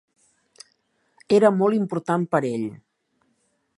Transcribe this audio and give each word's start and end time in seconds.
Era 1.39 1.51
molt 1.59 1.79
important 1.81 2.25
per 2.33 2.43
ell. 2.53 2.65